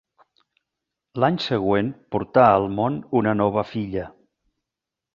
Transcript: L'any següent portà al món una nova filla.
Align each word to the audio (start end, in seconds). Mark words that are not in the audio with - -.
L'any 1.25 1.37
següent 1.49 1.93
portà 2.17 2.49
al 2.57 2.67
món 2.81 3.01
una 3.23 3.39
nova 3.45 3.69
filla. 3.77 4.11